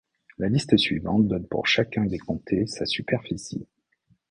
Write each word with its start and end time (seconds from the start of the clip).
La 0.39 0.49
liste 0.49 0.75
suivante 0.79 1.27
donne 1.27 1.45
pour 1.47 1.67
chacun 1.67 2.05
des 2.05 2.17
comtés 2.17 2.65
sa 2.65 2.87
superficie. 2.87 3.67